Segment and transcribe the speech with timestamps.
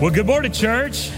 [0.00, 1.08] Well, good morning, church.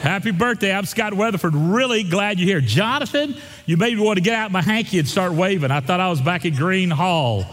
[0.00, 0.72] Happy birthday.
[0.72, 1.56] I'm Scott Weatherford.
[1.56, 2.60] Really glad you're here.
[2.60, 3.34] Jonathan,
[3.66, 5.72] you made me want to get out my hanky and start waving.
[5.72, 7.44] I thought I was back at Green Hall.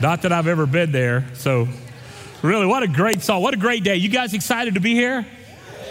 [0.00, 1.26] Not that I've ever been there.
[1.34, 1.66] So,
[2.40, 3.42] really, what a great song.
[3.42, 3.96] What a great day.
[3.96, 5.26] You guys excited to be here?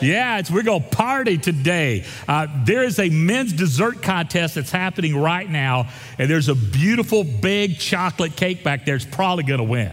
[0.02, 2.05] Yeah, we're going to party today.
[2.25, 7.25] Uh, there is a men's dessert contest that's happening right now, and there's a beautiful
[7.25, 8.95] big chocolate cake back there.
[8.95, 9.91] It's probably going to win.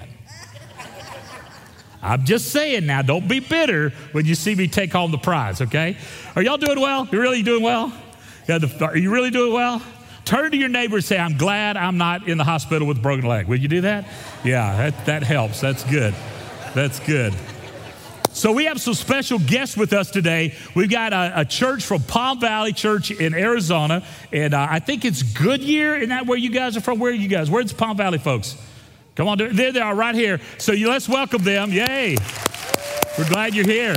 [2.07, 5.61] I'm just saying now, don't be bitter when you see me take home the prize,
[5.61, 5.97] okay?
[6.37, 7.09] Are y'all doing well?
[7.11, 7.93] You really doing well?
[8.49, 9.83] Yeah, the, are you really doing well?
[10.25, 13.01] Turn to your neighbor and say, I'm glad I'm not in the hospital with a
[13.01, 13.47] broken leg.
[13.49, 14.07] Will you do that?
[14.45, 15.61] Yeah, that, that helps.
[15.61, 16.15] That's good.
[16.75, 17.35] That's good.
[18.33, 20.55] So, we have some special guests with us today.
[20.75, 25.05] We've got a, a church from Palm Valley Church in Arizona, and uh, I think
[25.07, 25.97] it's Goodyear.
[25.97, 26.99] Isn't that where you guys are from?
[26.99, 27.51] Where are you guys?
[27.51, 28.57] Where's Palm Valley folks?
[29.17, 30.41] Come on, there they are right here.
[30.59, 31.73] So you, let's welcome them.
[31.73, 32.17] Yay.
[33.17, 33.97] We're glad you're here.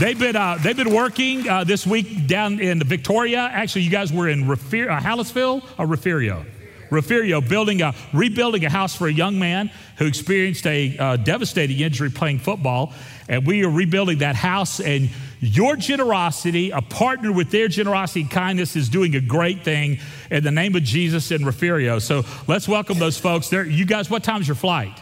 [0.00, 3.48] They've been, uh, they've been working uh, this week down in Victoria.
[3.52, 6.44] Actually, you guys were in Refer- uh, Hallettsville or Refugio?
[6.90, 11.78] Refugio, building a, rebuilding a house for a young man who experienced a uh, devastating
[11.78, 12.92] injury playing football.
[13.28, 14.80] And we are rebuilding that house.
[14.80, 15.08] And
[15.40, 19.98] your generosity, a partner with their generosity and kindness, is doing a great thing
[20.30, 21.98] in the name of Jesus in Refugio.
[21.98, 23.48] So let's welcome those folks.
[23.48, 25.00] There, you guys, what time's your flight?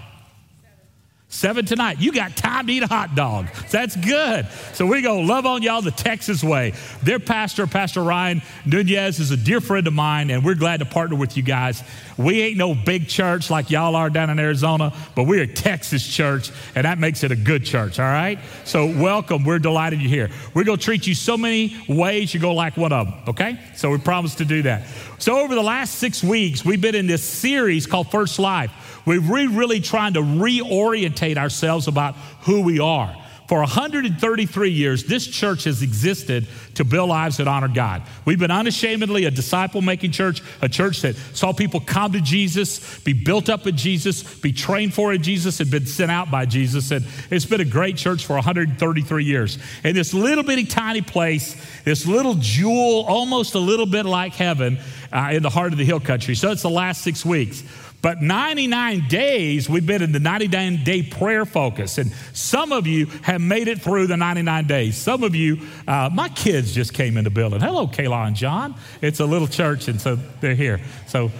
[1.31, 2.01] Seven tonight.
[2.01, 3.48] You got time to eat a hot dog.
[3.71, 4.47] That's good.
[4.73, 6.73] So we go love on y'all the Texas way.
[7.03, 10.87] Their pastor, Pastor Ryan Nunez, is a dear friend of mine, and we're glad to
[10.87, 11.83] partner with you guys.
[12.17, 16.06] We ain't no big church like y'all are down in Arizona, but we're a Texas
[16.06, 18.39] church, and that makes it a good church, all right?
[18.65, 19.45] So welcome.
[19.45, 20.31] We're delighted you're here.
[20.55, 23.61] We're going to treat you so many ways going to like one of them, okay?
[23.77, 24.87] So we promise to do that.
[25.19, 28.98] So over the last six weeks, we've been in this series called First Life.
[29.09, 33.17] We're really trying to reorientate ourselves about who we are.
[33.48, 38.03] For 133 years, this church has existed to build lives that honor God.
[38.27, 42.99] We've been unashamedly a disciple making church, a church that saw people come to Jesus,
[43.00, 46.44] be built up in Jesus, be trained for in Jesus, and been sent out by
[46.44, 46.91] Jesus.
[46.91, 49.59] And it's been a great church for 133 years.
[49.83, 54.78] In this little bitty tiny place, this little jewel, almost a little bit like heaven
[55.10, 56.34] uh, in the heart of the hill country.
[56.34, 57.65] So it's the last six weeks.
[58.00, 61.98] But 99 days, we've been in the 99 day prayer focus.
[61.98, 64.97] And some of you have made it through the 99 days.
[64.97, 67.60] Some of you, uh, my kids just came in the building.
[67.60, 68.76] Hello, Kayla and John.
[69.03, 70.81] It's a little church, and so they're here.
[71.09, 71.32] So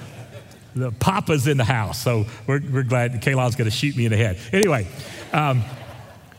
[0.75, 2.03] the Papa's in the house.
[2.03, 4.39] So we're, we're glad Kayla's going to shoot me in the head.
[4.53, 4.89] Anyway,
[5.33, 5.63] um,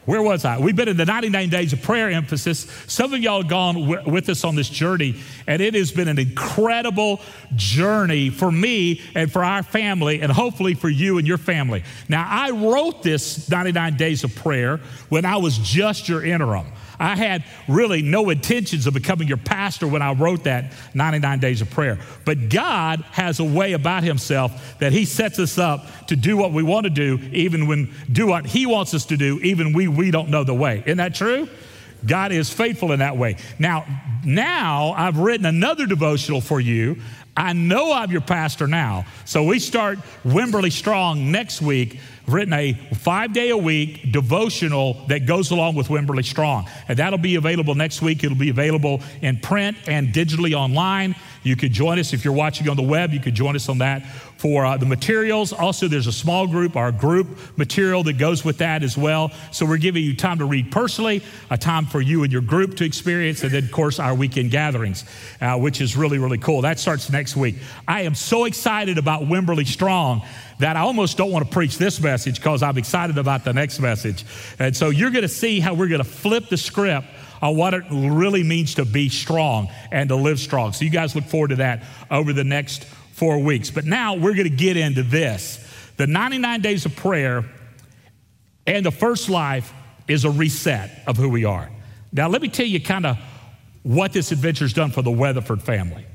[0.10, 0.58] where was I?
[0.58, 2.66] We've been in the 99 days of prayer emphasis.
[2.88, 5.14] Some of y'all have gone w- with us on this journey,
[5.46, 7.22] and it has been an incredible
[7.56, 11.84] journey for me and for our family, and hopefully for you and your family.
[12.08, 14.78] Now, I wrote this 99 days of prayer
[15.10, 16.66] when I was just your interim.
[17.00, 21.62] I had really no intentions of becoming your pastor when I wrote that 99 Days
[21.62, 21.98] of Prayer.
[22.26, 26.52] But God has a way about Himself that He sets us up to do what
[26.52, 29.88] we want to do, even when do what He wants us to do, even we
[29.88, 30.84] we don't know the way.
[30.86, 31.48] Isn't that true?
[32.06, 33.36] God is faithful in that way.
[33.58, 33.86] Now,
[34.24, 37.02] now I've written another devotional for you.
[37.38, 39.06] I know I'm your pastor now.
[39.26, 45.26] So we start Wimberley Strong next week written a five day a week devotional that
[45.26, 46.70] goes along with Wimberley Strong.
[46.88, 48.24] And that'll be available next week.
[48.24, 51.16] It'll be available in print and digitally online.
[51.44, 53.80] You could join us if you're watching on the web, you could join us on
[53.80, 54.04] that
[54.40, 55.52] for uh, the materials.
[55.52, 57.28] Also, there's a small group, our group
[57.58, 59.34] material that goes with that as well.
[59.52, 62.78] So, we're giving you time to read personally, a time for you and your group
[62.78, 65.04] to experience, and then, of course, our weekend gatherings,
[65.42, 66.62] uh, which is really, really cool.
[66.62, 67.56] That starts next week.
[67.86, 70.26] I am so excited about Wimberley Strong
[70.60, 73.82] that I almost don't want to preach this message because I'm excited about the next
[73.82, 74.24] message.
[74.58, 77.08] And so, you're going to see how we're going to flip the script
[77.42, 80.72] on what it really means to be strong and to live strong.
[80.72, 82.86] So, you guys look forward to that over the next
[83.20, 83.70] four weeks.
[83.70, 85.64] But now we're going to get into this.
[85.98, 87.44] The 99 days of prayer
[88.66, 89.74] and the first life
[90.08, 91.70] is a reset of who we are.
[92.14, 93.18] Now, let me tell you kind of
[93.84, 96.06] what this adventure's done for the Weatherford family.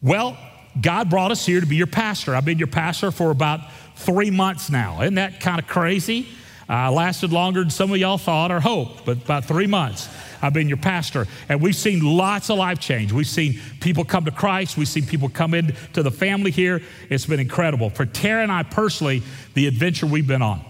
[0.00, 0.36] Well,
[0.80, 2.34] God brought us here to be your pastor.
[2.34, 3.60] I've been your pastor for about
[3.96, 5.02] three months now.
[5.02, 6.26] Isn't that kind of crazy?
[6.68, 10.08] Uh, lasted longer than some of y'all thought or hoped, but about three months.
[10.42, 11.26] I've been your pastor.
[11.48, 13.12] And we've seen lots of life change.
[13.12, 14.76] We've seen people come to Christ.
[14.76, 16.82] We've seen people come into the family here.
[17.08, 17.90] It's been incredible.
[17.90, 19.22] For Tara and I personally,
[19.54, 20.64] the adventure we've been on.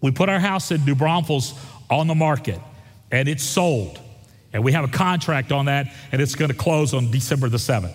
[0.00, 1.58] We put our house in New Braunfels
[1.90, 2.60] on the market,
[3.10, 3.98] and it's sold.
[4.52, 7.56] And we have a contract on that, and it's going to close on December the
[7.56, 7.94] 7th.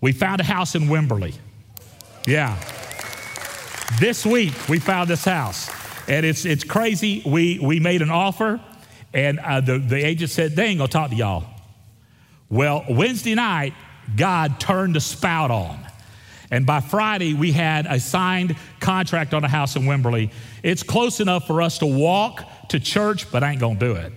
[0.00, 1.34] We found a house in Wimberley.
[2.26, 2.56] Yeah.
[3.98, 5.70] This week, we found this house.
[6.08, 7.22] And it's, it's crazy.
[7.24, 8.60] We, we made an offer,
[9.12, 11.44] and uh, the, the agent said, they ain't gonna talk to y'all.
[12.50, 13.74] Well, Wednesday night,
[14.16, 15.78] God turned the spout on.
[16.50, 20.30] And by Friday, we had a signed contract on a house in Wimberley.
[20.62, 24.12] It's close enough for us to walk to church, but I ain't gonna do it.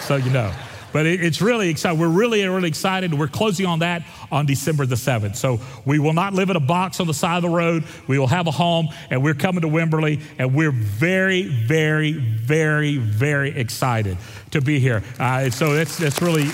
[0.00, 0.52] so you know.
[0.96, 2.00] But it, it's really exciting.
[2.00, 3.12] We're really, really excited.
[3.12, 4.02] We're closing on that
[4.32, 5.36] on December the 7th.
[5.36, 7.84] So we will not live in a box on the side of the road.
[8.06, 12.96] We will have a home, and we're coming to Wimberley, and we're very, very, very,
[12.96, 14.16] very excited
[14.52, 15.02] to be here.
[15.20, 16.48] Uh, so that's, that's really,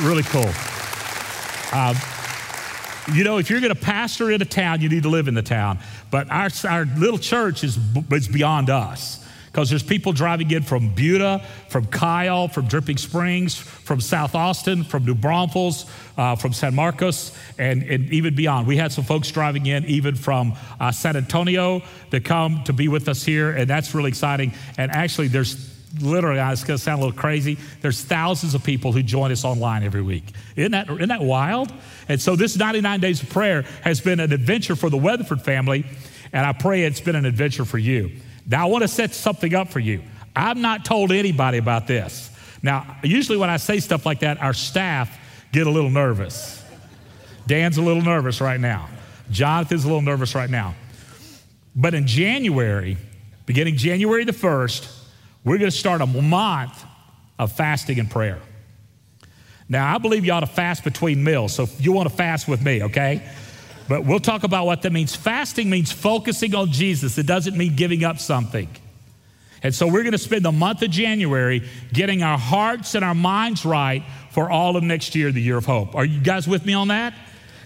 [0.00, 0.50] really cool.
[1.78, 1.94] Um,
[3.14, 5.34] you know, if you're going to pastor in a town, you need to live in
[5.34, 5.78] the town.
[6.10, 7.78] But our, our little church is,
[8.10, 9.23] is beyond us
[9.54, 14.82] because there's people driving in from Buda, from Kyle, from Dripping Springs, from South Austin,
[14.82, 18.66] from New Braunfels, uh, from San Marcos, and, and even beyond.
[18.66, 22.88] We had some folks driving in even from uh, San Antonio that come to be
[22.88, 24.54] with us here, and that's really exciting.
[24.76, 27.56] And actually, there's literally, it's going to sound a little crazy.
[27.80, 30.24] There's thousands of people who join us online every week.
[30.56, 31.72] Isn't that, isn't that wild?
[32.08, 35.84] And so this 99 Days of Prayer has been an adventure for the Weatherford family,
[36.32, 38.10] and I pray it's been an adventure for you.
[38.46, 40.02] Now, I want to set something up for you.
[40.36, 42.30] I've not told anybody about this.
[42.62, 45.16] Now, usually when I say stuff like that, our staff
[45.52, 46.62] get a little nervous.
[47.46, 48.88] Dan's a little nervous right now.
[49.30, 50.74] Jonathan's a little nervous right now.
[51.76, 52.96] But in January,
[53.46, 54.90] beginning January the 1st,
[55.44, 56.84] we're going to start a month
[57.38, 58.40] of fasting and prayer.
[59.68, 61.54] Now, I believe you ought to fast between meals.
[61.54, 63.26] So you want to fast with me, okay?
[63.88, 65.14] But we'll talk about what that means.
[65.14, 68.68] Fasting means focusing on Jesus, it doesn't mean giving up something.
[69.62, 73.14] And so we're going to spend the month of January getting our hearts and our
[73.14, 75.94] minds right for all of next year, the year of hope.
[75.94, 77.14] Are you guys with me on that?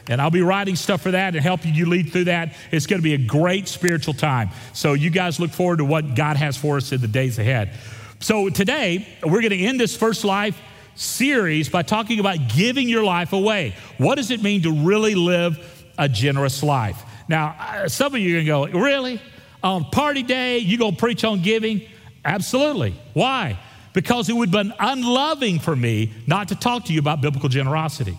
[0.08, 2.54] And I'll be writing stuff for that and helping you lead through that.
[2.70, 4.50] It's going to be a great spiritual time.
[4.72, 7.74] So you guys look forward to what God has for us in the days ahead.
[8.20, 10.58] So today, we're going to end this first life
[10.94, 13.74] series by talking about giving your life away.
[13.98, 17.02] What does it mean to really live a generous life.
[17.28, 19.20] Now, uh, some of you are going to go, really?
[19.62, 21.82] On party day, you going to preach on giving?
[22.24, 22.94] Absolutely.
[23.12, 23.58] Why?
[23.92, 27.48] Because it would have been unloving for me not to talk to you about biblical
[27.48, 28.16] generosity.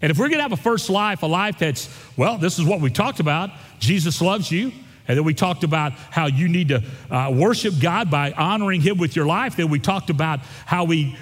[0.00, 2.64] And if we're going to have a first life, a life that's, well, this is
[2.64, 4.72] what we talked about Jesus loves you.
[5.06, 8.98] And then we talked about how you need to uh, worship God by honoring Him
[8.98, 9.56] with your life.
[9.56, 11.16] Then we talked about how we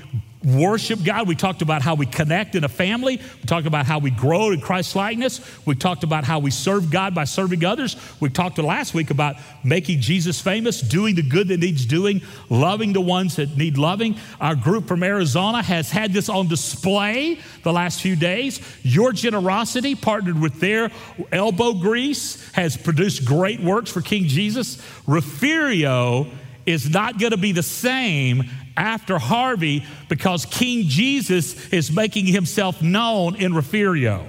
[0.47, 1.27] worship God.
[1.27, 3.17] We talked about how we connect in a family.
[3.17, 5.41] We talked about how we grow in Christ likeness.
[5.67, 7.97] We talked about how we serve God by serving others.
[8.21, 12.93] We talked last week about making Jesus famous, doing the good that needs doing, loving
[12.93, 14.17] the ones that need loving.
[14.41, 18.61] Our group from Arizona has had this on display the last few days.
[18.85, 20.91] Your generosity, partnered with their
[21.33, 24.81] elbow grease, has produced great works for King Jesus.
[25.09, 26.29] Refugio
[26.67, 28.45] is not going to be the same
[28.77, 34.27] after Harvey because King Jesus is making himself known in Refugio.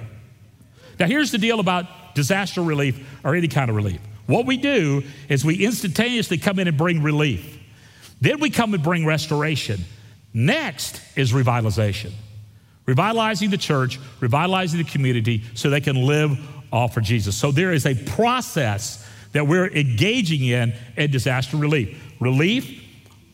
[0.98, 4.00] Now, here's the deal about disaster relief or any kind of relief.
[4.26, 7.58] What we do is we instantaneously come in and bring relief.
[8.20, 9.80] Then we come and bring restoration.
[10.34, 12.12] Next is revitalization.
[12.84, 16.38] Revitalizing the church, revitalizing the community so they can live
[16.72, 17.36] all for Jesus.
[17.36, 22.02] So there is a process that we're engaging in in disaster relief.
[22.20, 22.87] Relief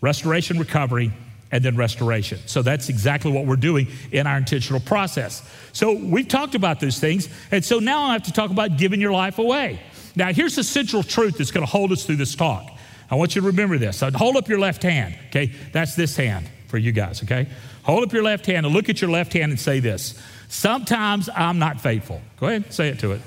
[0.05, 1.13] restoration, recovery,
[1.51, 2.39] and then restoration.
[2.47, 5.43] So that's exactly what we're doing in our intentional process.
[5.73, 9.01] So we've talked about those things, and so now I have to talk about giving
[9.01, 9.81] your life away.
[10.15, 12.71] Now, here's the central truth that's going to hold us through this talk.
[13.11, 13.99] I want you to remember this.
[13.99, 15.53] So hold up your left hand, okay?
[15.73, 17.49] That's this hand for you guys, okay?
[17.85, 21.29] Hold up your left hand and look at your left hand and say this Sometimes
[21.35, 22.21] I'm not faithful.
[22.39, 23.21] Go ahead, say it to it.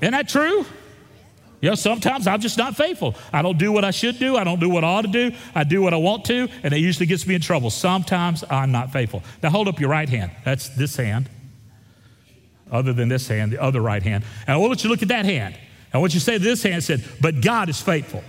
[0.00, 0.64] Isn't that true?
[1.60, 3.14] You know, sometimes I'm just not faithful.
[3.32, 4.36] I don't do what I should do.
[4.36, 5.32] I don't do what I ought to do.
[5.54, 7.70] I do what I want to, and it usually gets me in trouble.
[7.70, 9.22] Sometimes I'm not faithful.
[9.42, 10.32] Now hold up your right hand.
[10.44, 11.30] That's this hand.
[12.70, 14.24] Other than this hand, the other right hand.
[14.46, 15.56] And I want you to look at that hand.
[15.94, 18.22] I want you to say this hand said, but God is faithful.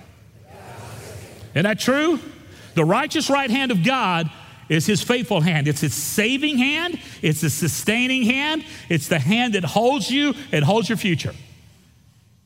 [1.53, 2.19] Isn't that true?
[2.75, 4.29] The righteous right hand of God
[4.69, 5.67] is his faithful hand.
[5.67, 10.63] It's his saving hand, it's the sustaining hand, it's the hand that holds you and
[10.63, 11.33] holds your future.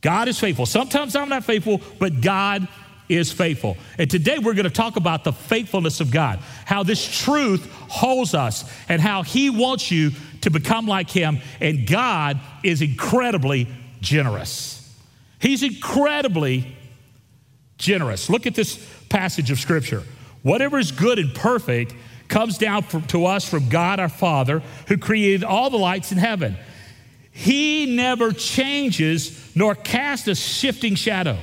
[0.01, 0.65] God is faithful.
[0.65, 2.67] Sometimes I'm not faithful, but God
[3.07, 3.77] is faithful.
[3.97, 8.33] And today we're going to talk about the faithfulness of God, how this truth holds
[8.33, 11.39] us, and how He wants you to become like Him.
[11.59, 13.67] And God is incredibly
[13.99, 14.77] generous.
[15.39, 16.75] He's incredibly
[17.77, 18.29] generous.
[18.29, 20.03] Look at this passage of Scripture.
[20.41, 21.93] Whatever is good and perfect
[22.27, 26.57] comes down to us from God our Father, who created all the lights in heaven
[27.31, 31.37] he never changes nor casts a shifting shadow.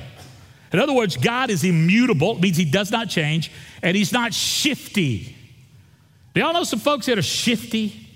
[0.71, 4.33] In other words, God is immutable, it means he does not change, and he's not
[4.33, 5.35] shifty.
[6.33, 8.07] Do y'all know some folks that are shifty?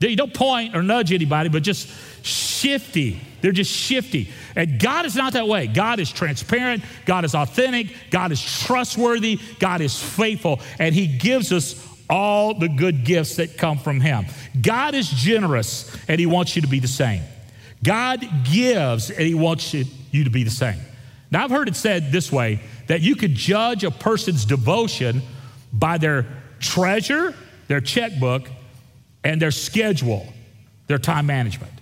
[0.00, 1.88] You don't point or nudge anybody, but just
[2.24, 3.20] shifty.
[3.40, 4.30] They're just shifty.
[4.54, 5.66] And God is not that way.
[5.66, 6.84] God is transparent.
[7.06, 7.94] God is authentic.
[8.10, 9.38] God is trustworthy.
[9.58, 10.60] God is faithful.
[10.78, 11.74] And He gives us
[12.14, 14.26] all the good gifts that come from Him.
[14.62, 17.22] God is generous, and He wants you to be the same.
[17.82, 20.78] God gives, and He wants you to be the same.
[21.32, 25.22] Now, I've heard it said this way that you could judge a person's devotion
[25.72, 26.26] by their
[26.60, 27.34] treasure,
[27.66, 28.48] their checkbook,
[29.24, 30.24] and their schedule,
[30.86, 31.72] their time management.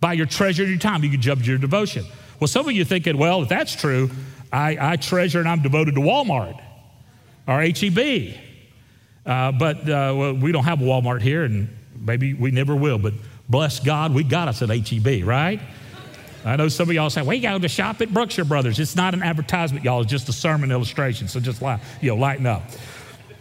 [0.00, 2.06] By your treasure and your time, you can judge your devotion.
[2.40, 4.08] Well, some of you are thinking, well, if that's true,
[4.50, 6.58] I, I treasure and I'm devoted to Walmart
[7.46, 8.45] or HEB.
[9.26, 11.68] Uh, but uh, well, we don't have a Walmart here, and
[11.98, 12.98] maybe we never will.
[12.98, 13.14] But
[13.48, 15.60] bless God, we got us at HEB, right?
[16.44, 18.78] I know some of y'all say, we go to shop at Brookshire Brothers.
[18.78, 20.02] It's not an advertisement, y'all.
[20.02, 21.26] It's just a sermon illustration.
[21.26, 22.62] So just you know, lighten up.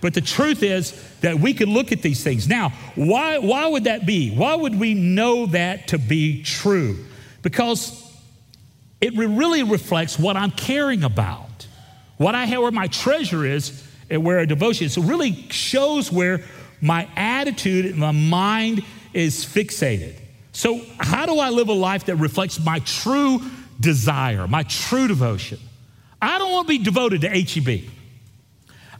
[0.02, 2.48] But the truth is that we can look at these things.
[2.48, 4.32] Now, why, why would that be?
[4.32, 7.06] Why would we know that to be true?
[7.44, 8.02] Because
[9.02, 11.68] it really reflects what I'm caring about,
[12.18, 14.94] what I have, where my treasure is, where a devotion is.
[14.94, 16.42] So really shows where
[16.82, 18.84] my attitude and my mind
[19.14, 20.16] is fixated.
[20.52, 23.42] So, how do I live a life that reflects my true
[23.80, 25.60] desire, my true devotion?
[26.22, 27.92] I don't want to be devoted to HEB.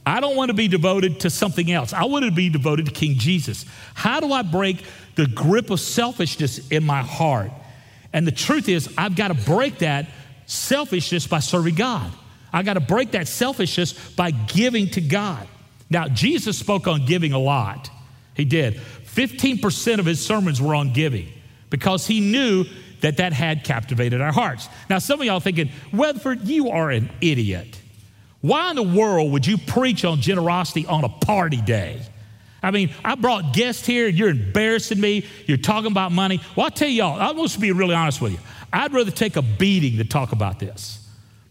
[0.04, 1.92] I don't want to be devoted to something else.
[1.92, 3.64] I want to be devoted to King Jesus.
[3.94, 4.84] How do I break
[5.16, 7.50] the grip of selfishness in my heart?
[8.12, 10.08] And the truth is, I've got to break that
[10.46, 12.12] selfishness by serving God.
[12.56, 15.46] I got to break that selfishness by giving to God.
[15.90, 17.90] Now, Jesus spoke on giving a lot.
[18.32, 18.80] He did.
[19.04, 21.28] 15% of his sermons were on giving
[21.68, 22.64] because he knew
[23.02, 24.70] that that had captivated our hearts.
[24.88, 27.78] Now, some of y'all thinking, Weatherford, you are an idiot.
[28.40, 32.00] Why in the world would you preach on generosity on a party day?
[32.62, 35.26] I mean, I brought guests here and you're embarrassing me.
[35.44, 36.40] You're talking about money.
[36.56, 38.38] Well, I'll tell y'all, I want to be really honest with you.
[38.72, 41.05] I'd rather take a beating to talk about this.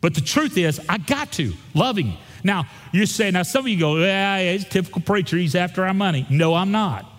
[0.05, 2.17] But the truth is, I got to, loving you.
[2.43, 5.35] Now, you say, now some of you go, yeah, he's a typical preacher.
[5.35, 6.27] He's after our money.
[6.29, 7.11] No, I'm not.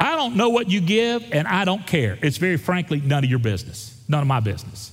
[0.00, 2.18] I don't know what you give, and I don't care.
[2.20, 4.90] It's very frankly none of your business, none of my business.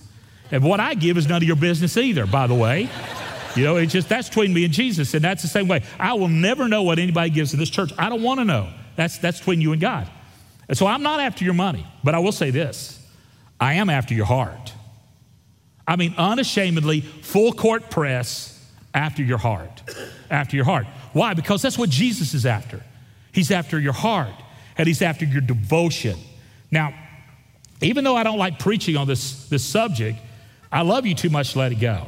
[0.51, 2.91] And what I give is none of your business either, by the way.
[3.55, 5.81] You know, it's just that's between me and Jesus, and that's the same way.
[5.99, 7.91] I will never know what anybody gives in this church.
[7.97, 8.69] I don't want to know.
[8.97, 10.07] That's that's between you and God.
[10.69, 13.03] And so I'm not after your money, but I will say this:
[13.59, 14.73] I am after your heart.
[15.87, 18.51] I mean, unashamedly, full court press
[18.93, 19.83] after your heart,
[20.29, 20.87] after your heart.
[21.13, 21.33] Why?
[21.33, 22.81] Because that's what Jesus is after.
[23.31, 24.33] He's after your heart,
[24.77, 26.17] and he's after your devotion.
[26.71, 26.93] Now,
[27.81, 30.17] even though I don't like preaching on this, this subject,
[30.71, 32.07] I love you too much to let it go.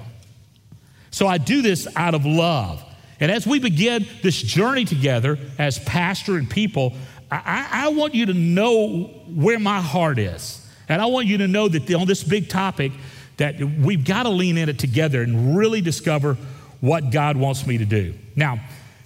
[1.12, 2.84] So I do this out of love.
[3.19, 6.93] And as we begin this journey together as pastor and people,
[7.31, 9.03] I, I, want you to know
[9.34, 10.65] where my heart is.
[10.88, 12.93] And I want you to know that on this big topic,
[13.38, 16.38] that we've got to lean in it together and really discover
[16.82, 18.13] what God wants me to do.
[18.36, 18.60] Now,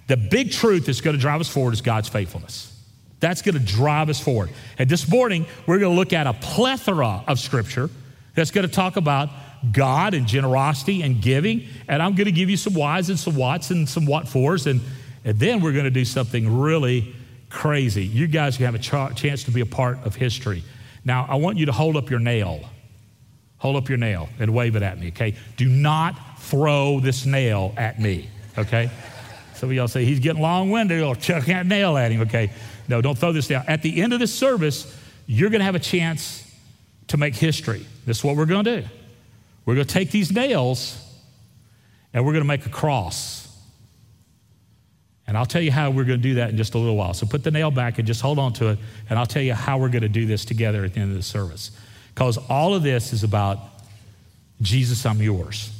[0.08, 2.68] the big truth that's going to drive us forward is God's faithfulness.
[3.20, 4.50] That's going to drive us forward.
[4.78, 7.88] And this morning, we're going to look at a plethora of scripture
[8.34, 9.30] that's going to talk about
[9.70, 11.68] God and generosity and giving.
[11.86, 14.66] And I'm going to give you some whys and some whats and some what fors.
[14.66, 14.80] And,
[15.24, 17.14] and then we're going to do something really
[17.48, 18.04] crazy.
[18.04, 20.64] You guys are going to have a ch- chance to be a part of history.
[21.04, 22.60] Now, I want you to hold up your nail.
[23.62, 25.36] Hold up your nail and wave it at me, okay?
[25.56, 28.28] Do not throw this nail at me,
[28.58, 28.90] okay?
[29.54, 32.50] Some of y'all say, he's getting long winded, or chuck that nail at him, okay?
[32.88, 33.62] No, don't throw this down.
[33.68, 34.92] At the end of this service,
[35.28, 36.44] you're to have a chance
[37.06, 37.86] to make history.
[38.04, 38.88] This is what we're to do.
[39.64, 41.00] We're to take these nails
[42.12, 43.48] and we're to make a cross.
[45.28, 47.14] And I'll tell you how we're going to do that in just a little while.
[47.14, 48.78] So put the nail back and just hold on to it,
[49.08, 51.16] and I'll tell you how we're going to do this together at the end of
[51.16, 51.70] the service.
[52.14, 53.58] Because all of this is about
[54.60, 55.72] Jesus, I'm yours.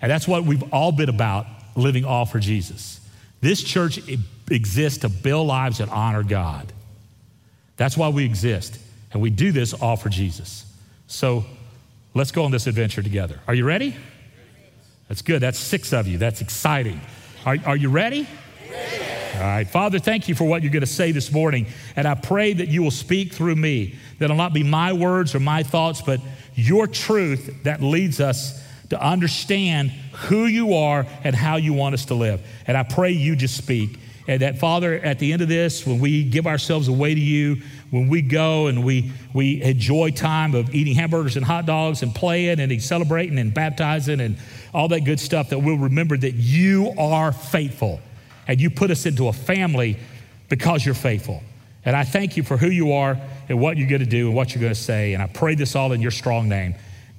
[0.00, 3.00] And that's what we've all been about living all for Jesus.
[3.40, 4.00] This church
[4.50, 6.72] exists to build lives that honor God.
[7.76, 8.78] That's why we exist.
[9.12, 10.64] And we do this all for Jesus.
[11.06, 11.44] So
[12.18, 13.38] Let's go on this adventure together.
[13.46, 13.94] Are you ready?
[15.08, 15.40] That's good.
[15.40, 16.18] That's six of you.
[16.18, 17.00] That's exciting.
[17.46, 18.26] Are, are you ready?
[19.38, 19.68] All right.
[19.68, 21.66] Father, thank you for what you're going to say this morning.
[21.94, 25.32] And I pray that you will speak through me, that it'll not be my words
[25.36, 26.20] or my thoughts, but
[26.56, 32.06] your truth that leads us to understand who you are and how you want us
[32.06, 32.44] to live.
[32.66, 36.00] And I pray you just speak And that, Father, at the end of this, when
[36.00, 40.74] we give ourselves away to you, when we go and we, we enjoy time of
[40.74, 44.36] eating hamburgers and hot dogs and playing and celebrating and baptizing and
[44.74, 48.00] all that good stuff, that we'll remember that you are faithful
[48.48, 49.98] and you put us into a family
[50.48, 51.42] because you're faithful.
[51.84, 53.16] And I thank you for who you are
[53.48, 55.14] and what you're going to do and what you're going to say.
[55.14, 56.74] And I pray this all in your strong name.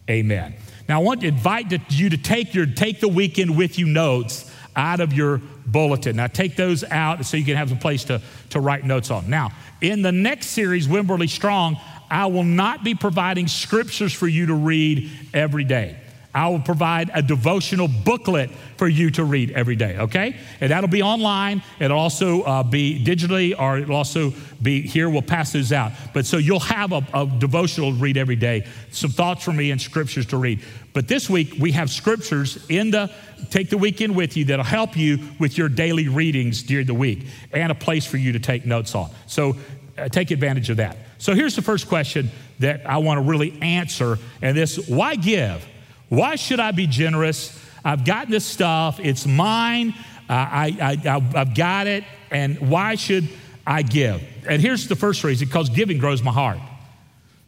[0.10, 0.56] Amen.
[0.88, 4.52] Now, I want to invite you to take your take the weekend with you notes
[4.76, 6.16] out of your bulletin.
[6.16, 9.30] Now, take those out so you can have a place to, to write notes on.
[9.30, 11.78] Now, in the next series, Wimberley Strong,
[12.10, 16.00] I will not be providing scriptures for you to read every day.
[16.40, 20.38] I will provide a devotional booklet for you to read every day, okay?
[20.62, 21.62] And that'll be online.
[21.82, 24.32] It'll also uh, be digitally, or it'll also
[24.62, 25.10] be here.
[25.10, 25.92] We'll pass those out.
[26.14, 29.72] But so you'll have a, a devotional to read every day, some thoughts from me
[29.72, 30.62] and scriptures to read.
[30.94, 33.12] But this week, we have scriptures in the
[33.50, 37.26] Take the Weekend with you that'll help you with your daily readings during the week
[37.52, 39.10] and a place for you to take notes on.
[39.28, 39.58] So
[39.98, 40.96] uh, take advantage of that.
[41.18, 45.68] So here's the first question that I want to really answer, and this why give?
[46.10, 47.58] Why should I be generous?
[47.86, 49.94] I've got this stuff, it's mine,
[50.30, 53.30] uh, I, I, I've got it, and why should
[53.66, 54.22] I give?
[54.48, 56.60] And here's the first reason because giving grows my heart.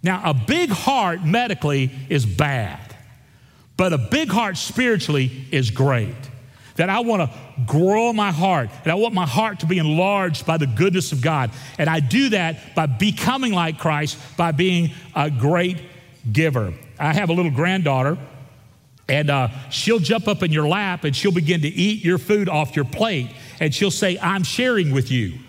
[0.03, 2.96] Now, a big heart medically is bad,
[3.77, 6.15] but a big heart spiritually is great.
[6.77, 7.38] That I want to
[7.68, 11.22] grow my heart, and I want my heart to be enlarged by the goodness of
[11.22, 11.51] God.
[11.77, 15.77] And I do that by becoming like Christ, by being a great
[16.32, 16.74] giver.
[16.98, 18.18] I have a little granddaughter
[19.08, 22.48] and uh, she'll jump up in your lap and she'll begin to eat your food
[22.48, 23.29] off your plate.
[23.60, 25.39] And she'll say, I'm sharing with you.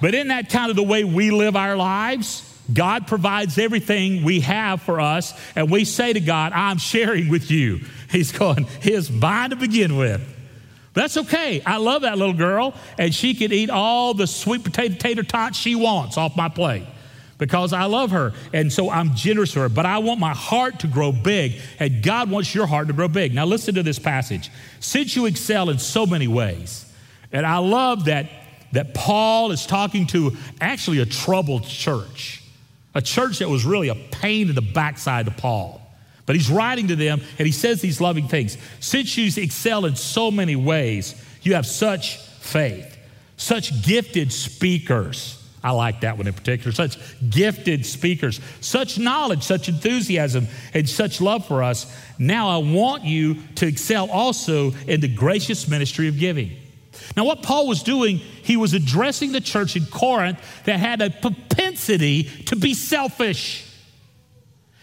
[0.00, 2.50] but isn't that kind of the way we live our lives?
[2.72, 7.50] God provides everything we have for us, and we say to God, I'm sharing with
[7.50, 7.80] you.
[8.10, 10.26] He's going, His mine to begin with.
[10.94, 11.60] That's okay.
[11.66, 15.58] I love that little girl, and she can eat all the sweet potato tater tots
[15.58, 16.86] she wants off my plate
[17.38, 18.32] because I love her.
[18.52, 22.02] And so I'm generous to her, but I want my heart to grow big, and
[22.02, 23.34] God wants your heart to grow big.
[23.34, 24.50] Now, listen to this passage.
[24.80, 26.90] Since you excel in so many ways,
[27.32, 28.30] and I love that,
[28.72, 32.42] that Paul is talking to actually a troubled church,
[32.94, 35.80] a church that was really a pain in the backside to Paul.
[36.26, 38.56] But he's writing to them, and he says these loving things.
[38.80, 42.96] Since you excel in so many ways, you have such faith,
[43.36, 46.72] such gifted speakers I like that one in particular.
[46.72, 46.98] Such
[47.30, 51.90] gifted speakers, such knowledge, such enthusiasm, and such love for us.
[52.18, 56.52] Now I want you to excel also in the gracious ministry of giving.
[57.16, 61.10] Now, what Paul was doing, he was addressing the church in Corinth that had a
[61.10, 63.66] propensity to be selfish.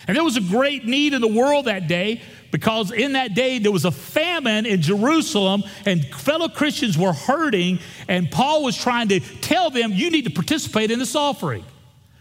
[0.08, 3.60] And there was a great need in the world that day because in that day
[3.60, 9.08] there was a famine in Jerusalem and fellow Christians were hurting, and Paul was trying
[9.10, 11.64] to tell them, You need to participate in this offering.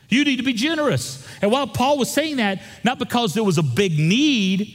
[0.09, 1.27] You need to be generous.
[1.41, 4.75] And while Paul was saying that, not because there was a big need,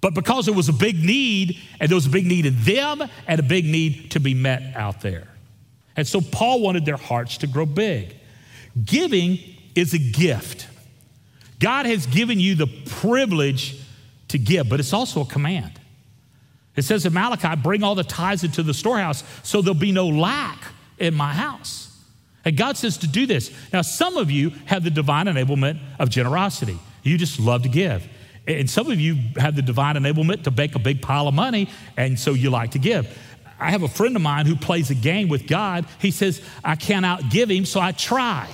[0.00, 3.08] but because there was a big need, and there was a big need in them
[3.26, 5.28] and a big need to be met out there.
[5.96, 8.16] And so Paul wanted their hearts to grow big.
[8.84, 9.38] Giving
[9.74, 10.68] is a gift.
[11.58, 13.80] God has given you the privilege
[14.28, 15.72] to give, but it's also a command.
[16.76, 20.06] It says in Malachi, bring all the tithes into the storehouse so there'll be no
[20.06, 20.62] lack
[20.98, 21.86] in my house.
[22.44, 23.50] And God says to do this.
[23.72, 26.78] Now, some of you have the divine enablement of generosity.
[27.02, 28.06] You just love to give.
[28.46, 31.68] And some of you have the divine enablement to make a big pile of money,
[31.96, 33.06] and so you like to give.
[33.60, 35.84] I have a friend of mine who plays a game with God.
[35.98, 38.48] He says, I can't outgive him, so I try.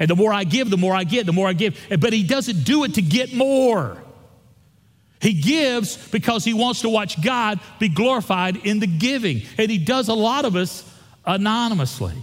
[0.00, 1.78] And the more I give, the more I get, the more I give.
[2.00, 3.98] But he doesn't do it to get more.
[5.20, 9.42] He gives because he wants to watch God be glorified in the giving.
[9.58, 10.90] And he does a lot of us
[11.26, 12.14] anonymously.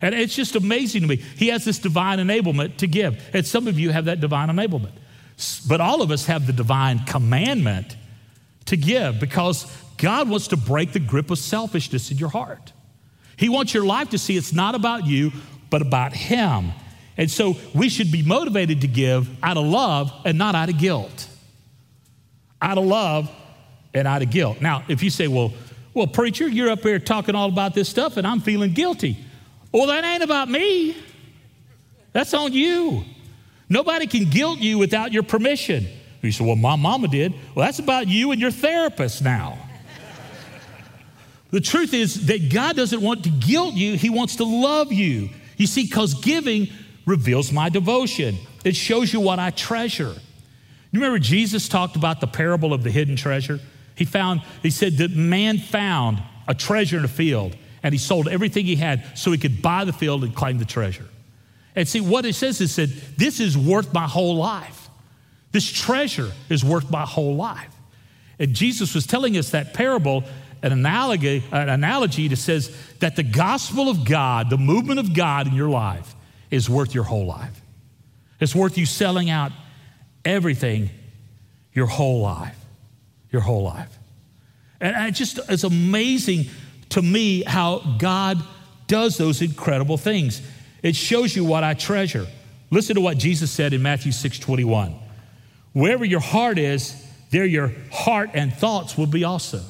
[0.00, 1.16] And it's just amazing to me.
[1.16, 3.30] He has this divine enablement to give.
[3.32, 4.92] And some of you have that divine enablement.
[5.68, 7.96] But all of us have the divine commandment
[8.66, 12.72] to give because God wants to break the grip of selfishness in your heart.
[13.36, 15.32] He wants your life to see it's not about you,
[15.70, 16.72] but about Him.
[17.16, 20.78] And so we should be motivated to give out of love and not out of
[20.78, 21.28] guilt
[22.60, 23.30] out of love
[23.94, 24.60] and out of guilt.
[24.60, 25.52] Now, if you say, well,
[25.94, 29.16] well, preacher, you're up here talking all about this stuff and I'm feeling guilty.
[29.72, 30.96] Well, that ain't about me.
[32.12, 33.04] That's on you.
[33.68, 35.86] Nobody can guilt you without your permission.
[36.22, 37.32] You say, well, my mama did.
[37.54, 39.58] Well, that's about you and your therapist now.
[41.50, 45.28] the truth is that God doesn't want to guilt you, He wants to love you.
[45.58, 46.68] You see, because giving
[47.04, 50.14] reveals my devotion, it shows you what I treasure.
[50.90, 53.60] You remember Jesus talked about the parable of the hidden treasure?
[53.94, 58.28] He found, he said that man found a treasure in a field and he sold
[58.28, 61.06] everything he had so he could buy the field and claim the treasure.
[61.76, 64.88] And see, what it says is that this is worth my whole life.
[65.52, 67.74] This treasure is worth my whole life.
[68.38, 70.24] And Jesus was telling us that parable,
[70.62, 75.46] an analogy, an analogy that says that the gospel of God, the movement of God
[75.46, 76.14] in your life,
[76.50, 77.60] is worth your whole life.
[78.40, 79.52] It's worth you selling out
[80.24, 80.90] everything
[81.72, 82.56] your whole life.
[83.30, 83.98] Your whole life.
[84.80, 86.46] And it just it's amazing
[86.90, 88.42] to me how God
[88.86, 90.40] does those incredible things.
[90.82, 92.26] It shows you what I treasure.
[92.70, 94.94] Listen to what Jesus said in Matthew 6 21.
[95.72, 96.94] Wherever your heart is,
[97.30, 99.60] there your heart and thoughts will be also.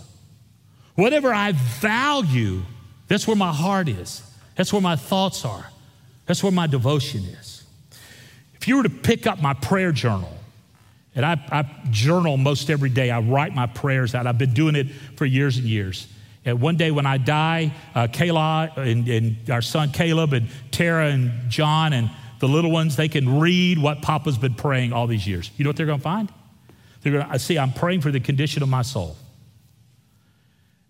[0.98, 2.60] Whatever I value,
[3.06, 4.20] that's where my heart is.
[4.56, 5.64] That's where my thoughts are.
[6.26, 7.62] That's where my devotion is.
[8.56, 10.36] If you were to pick up my prayer journal,
[11.14, 14.26] and I, I, journal most every day, I write my prayers out.
[14.26, 16.08] I've been doing it for years and years.
[16.44, 21.10] And one day when I die, uh, Kayla and, and our son Caleb and Tara
[21.10, 25.28] and John and the little ones, they can read what Papa's been praying all these
[25.28, 25.48] years.
[25.58, 26.32] You know what they're going to find?
[27.02, 29.16] They're going to see, I'm praying for the condition of my soul.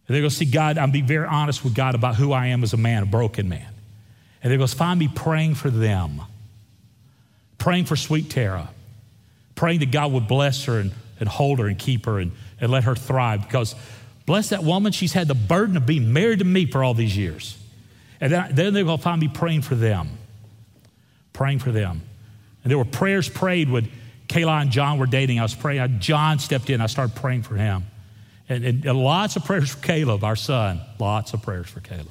[0.08, 2.46] And they're going to see God, I'm being very honest with God about who I
[2.46, 3.66] am as a man, a broken man.
[4.42, 6.22] And going to find me praying for them,
[7.58, 8.70] praying for sweet Tara,
[9.54, 12.70] praying that God would bless her and, and hold her and keep her and, and
[12.70, 13.42] let her thrive.
[13.42, 13.74] Because
[14.24, 17.16] bless that woman, she's had the burden of being married to me for all these
[17.16, 17.58] years.
[18.20, 20.08] And then, then they're going to find me praying for them,
[21.34, 22.00] praying for them.
[22.64, 23.90] And there were prayers prayed when
[24.28, 25.38] Kayla and John were dating.
[25.38, 26.00] I was praying.
[26.00, 26.80] John stepped in.
[26.80, 27.84] I started praying for him.
[28.48, 30.80] And, and, and lots of prayers for Caleb, our son.
[30.98, 32.08] Lots of prayers for Caleb.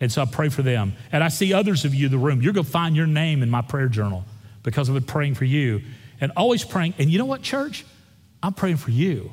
[0.00, 0.94] And so I pray for them.
[1.12, 2.42] And I see others of you in the room.
[2.42, 4.24] You're going to find your name in my prayer journal
[4.62, 5.82] because I've been praying for you
[6.20, 6.94] and always praying.
[6.98, 7.84] And you know what, church?
[8.42, 9.32] I'm praying for you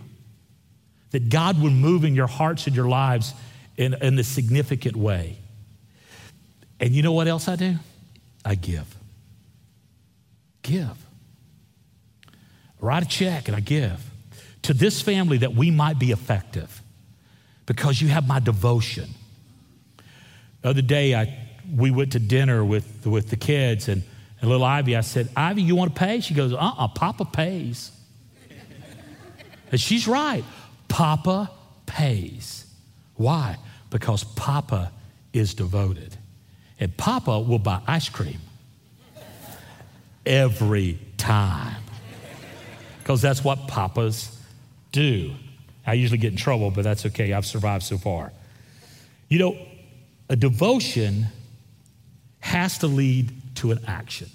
[1.11, 3.33] that God would move in your hearts and your lives
[3.77, 5.37] in, in a significant way.
[6.79, 7.75] And you know what else I do?
[8.45, 8.95] I give.
[10.61, 10.97] Give.
[12.79, 14.08] write a check and I give
[14.63, 16.81] to this family that we might be effective
[17.65, 19.09] because you have my devotion.
[20.61, 21.37] The other day, I,
[21.75, 24.03] we went to dinner with, with the kids, and,
[24.41, 26.19] and little Ivy, I said, Ivy, you want to pay?
[26.19, 27.91] She goes, uh uh-uh, uh Papa pays.
[29.71, 30.43] and she's right.
[30.87, 31.51] Papa
[31.85, 32.65] pays.
[33.15, 33.57] Why?
[33.89, 34.91] Because Papa
[35.31, 36.17] is devoted.
[36.79, 38.39] And Papa will buy ice cream
[40.25, 41.83] every time.
[42.99, 44.38] Because that's what Papas
[44.91, 45.33] do.
[45.85, 47.33] I usually get in trouble, but that's okay.
[47.33, 48.31] I've survived so far.
[49.27, 49.57] You know,
[50.29, 51.27] a devotion
[52.39, 54.29] has to lead to an action,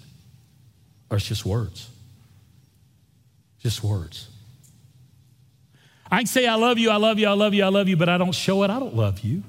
[1.10, 1.88] or it's just words.
[3.60, 4.28] Just words.
[6.10, 7.96] I can say, I love you, I love you, I love you, I love you,
[7.96, 9.42] but I don't show it, I don't love you.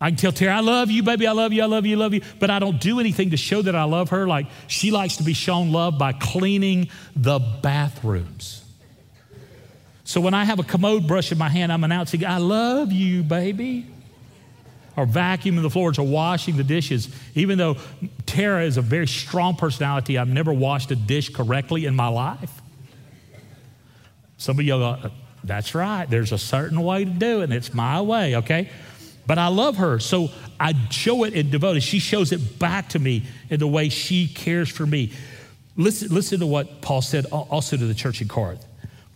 [0.00, 1.98] I can tell Tara, I love you, baby, I love you, I love you, I
[1.98, 4.28] love you, but I don't do anything to show that I love her.
[4.28, 8.64] Like she likes to be shown love by cleaning the bathrooms.
[10.08, 13.22] So when I have a commode brush in my hand, I'm announcing, I love you,
[13.22, 13.84] baby.
[14.96, 17.10] Or vacuuming the floors or washing the dishes.
[17.34, 17.76] Even though
[18.24, 22.50] Tara is a very strong personality, I've never washed a dish correctly in my life.
[24.38, 25.10] Some of you go, uh,
[25.44, 26.08] that's right.
[26.08, 28.70] There's a certain way to do it, and it's my way, okay?
[29.26, 31.82] But I love her, so I show it in devoted.
[31.82, 35.12] She shows it back to me in the way she cares for me.
[35.76, 38.64] Listen, listen to what Paul said also to the church in Corinth.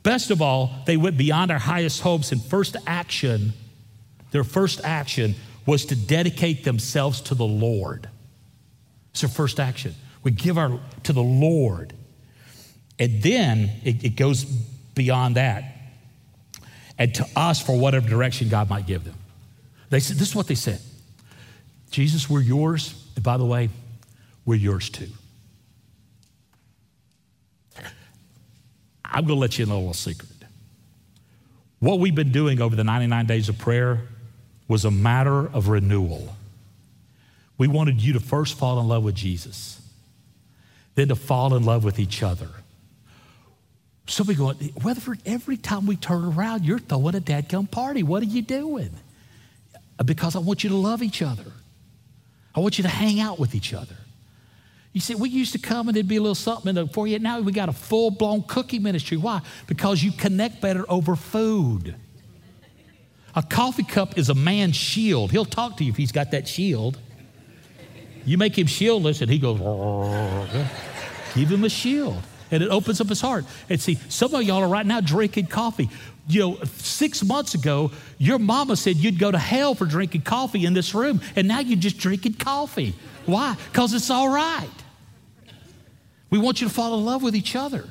[0.02, 3.52] Best of all, they went beyond our highest hopes, and first action,
[4.30, 5.34] their first action
[5.64, 8.08] was to dedicate themselves to the Lord.
[9.12, 9.94] It's their first action.
[10.22, 11.92] We give our to the Lord.
[12.98, 15.64] And then it, it goes beyond that.
[16.98, 19.14] And to us for whatever direction God might give them.
[19.90, 20.80] They said, this is what they said.
[21.90, 22.94] Jesus, we're yours.
[23.14, 23.68] And by the way,
[24.44, 25.08] we're yours too.
[29.12, 30.30] I'm going to let you in a little secret.
[31.78, 34.00] What we've been doing over the 99 days of prayer
[34.68, 36.34] was a matter of renewal.
[37.58, 39.80] We wanted you to first fall in love with Jesus,
[40.94, 42.48] then to fall in love with each other.
[44.06, 48.02] So we go, Weatherford, every time we turn around, you're throwing a dadgum party.
[48.02, 48.90] What are you doing?
[50.04, 51.52] Because I want you to love each other.
[52.54, 53.96] I want you to hang out with each other.
[54.92, 57.18] You see, we used to come and there'd be a little something in for you.
[57.18, 59.16] Now we got a full blown cookie ministry.
[59.16, 59.40] Why?
[59.66, 61.94] Because you connect better over food.
[63.34, 65.30] A coffee cup is a man's shield.
[65.30, 66.98] He'll talk to you if he's got that shield.
[68.26, 69.58] You make him shieldless and he goes,
[71.34, 72.22] give him a shield.
[72.50, 73.46] and it opens up his heart.
[73.70, 75.88] And see, some of y'all are right now drinking coffee.
[76.28, 80.66] You know, six months ago, your mama said you'd go to hell for drinking coffee
[80.66, 82.94] in this room, and now you're just drinking coffee.
[83.24, 83.56] Why?
[83.72, 84.68] Because it's all right.
[86.32, 87.84] We want you to fall in love with each other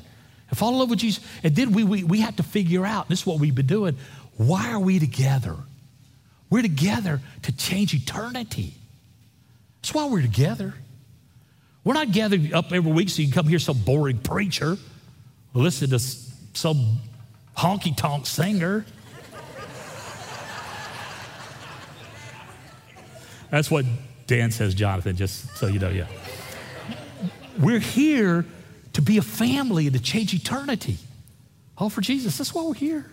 [0.50, 1.24] and fall in love with Jesus.
[1.44, 3.96] And then we, we, we have to figure out, this is what we've been doing,
[4.36, 5.54] why are we together?
[6.50, 8.74] We're together to change eternity.
[9.80, 10.74] That's why we're together.
[11.84, 14.76] We're not gathered up every week so you can come hear some boring preacher
[15.54, 16.98] listen to some
[17.56, 18.84] honky tonk singer.
[23.50, 23.84] That's what
[24.26, 26.06] Dan says, Jonathan, just so you know, yeah.
[27.58, 28.44] We're here
[28.94, 30.96] to be a family and to change eternity.
[31.78, 32.38] All for Jesus.
[32.38, 33.06] That's why we're here.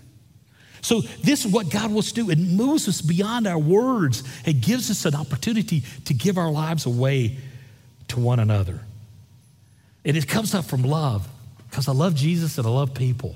[0.82, 2.30] So, this is what God wants to do.
[2.30, 4.24] It moves us beyond our words.
[4.46, 7.38] It gives us an opportunity to give our lives away
[8.10, 8.80] to one another.
[10.06, 11.28] And it comes up from love
[11.70, 13.36] because I love Jesus and I love people.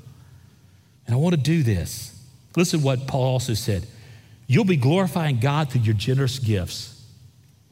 [1.06, 2.18] And I want to do this.
[2.56, 3.86] Listen to what Paul also said.
[4.48, 7.06] You'll be glorifying God through your generous gifts.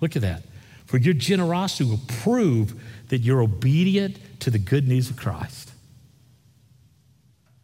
[0.02, 0.44] Look at that.
[0.86, 5.70] For your generosity will prove that you're obedient to the good news of Christ.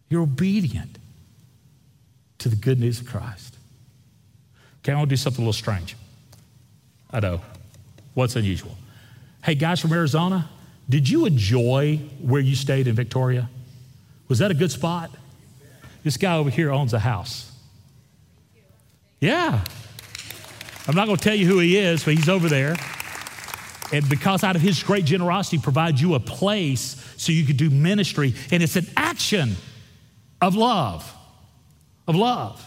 [0.10, 0.98] You're obedient
[2.40, 3.56] to the good news of Christ.
[4.80, 5.96] Okay, I want to do something a little strange.
[7.10, 7.40] I know.
[8.14, 8.76] What's unusual?
[9.42, 10.50] Hey, guys from Arizona,
[10.90, 13.50] did you enjoy where you stayed in Victoria?
[14.28, 15.12] Was that a good spot?
[16.04, 17.54] This guy over here owns a house.
[19.22, 19.64] Yeah.
[20.90, 22.76] I'm not going to tell you who he is, but he's over there.
[23.94, 27.70] And because out of his great generosity provides you a place so you could do
[27.70, 28.34] ministry.
[28.52, 29.56] And it's an action
[30.42, 31.14] of love.
[32.08, 32.66] Of love.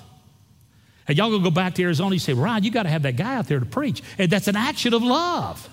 [1.06, 3.34] And y'all gonna go back to Arizona, you say, Ryan, you gotta have that guy
[3.34, 4.02] out there to preach.
[4.18, 5.68] And that's an action of love.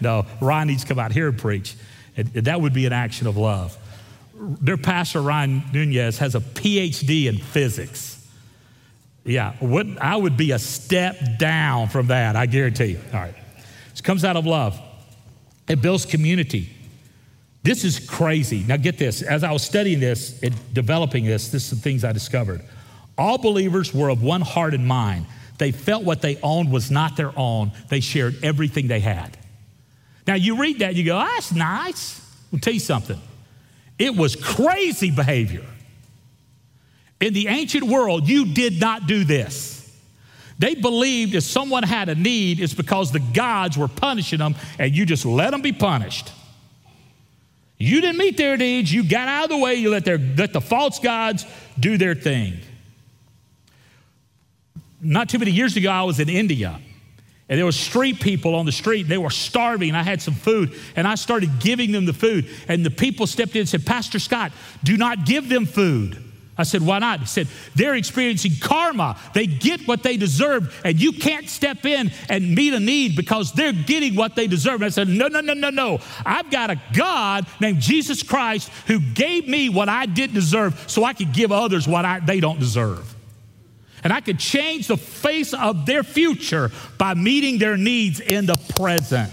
[0.00, 1.76] no, Ryan needs to come out here and preach.
[2.16, 3.76] And that would be an action of love.
[4.34, 8.16] Their pastor, Ryan Nunez, has a PhD in physics.
[9.24, 13.00] Yeah, what, I would be a step down from that, I guarantee you.
[13.12, 13.34] All right.
[14.00, 14.80] It comes out of love.
[15.68, 16.70] It builds community.
[17.62, 18.64] This is crazy.
[18.66, 19.20] Now, get this.
[19.20, 22.62] As I was studying this and developing this, this is some things I discovered.
[23.18, 25.26] All believers were of one heart and mind.
[25.58, 27.72] They felt what they owned was not their own.
[27.90, 29.36] They shared everything they had.
[30.26, 32.26] Now, you read that, you go, oh, that's nice.
[32.54, 33.20] I'll tell you something.
[33.98, 35.66] It was crazy behavior.
[37.20, 39.79] In the ancient world, you did not do this.
[40.60, 44.94] They believed if someone had a need, it's because the gods were punishing them and
[44.94, 46.30] you just let them be punished.
[47.78, 50.52] You didn't meet their needs, you got out of the way, you let, their, let
[50.52, 51.46] the false gods
[51.78, 52.58] do their thing.
[55.00, 56.78] Not too many years ago, I was in India.
[57.48, 59.08] And there were street people on the street.
[59.08, 59.94] They were starving.
[59.94, 62.46] I had some food, and I started giving them the food.
[62.68, 64.52] And the people stepped in and said, Pastor Scott,
[64.84, 66.29] do not give them food.
[66.60, 67.20] I said, why not?
[67.20, 69.18] He said, they're experiencing karma.
[69.34, 73.52] They get what they deserve, and you can't step in and meet a need because
[73.52, 74.76] they're getting what they deserve.
[74.76, 76.00] And I said, no, no, no, no, no.
[76.24, 81.04] I've got a God named Jesus Christ who gave me what I didn't deserve so
[81.04, 83.14] I could give others what I, they don't deserve.
[84.02, 88.56] And I could change the face of their future by meeting their needs in the
[88.76, 89.32] present.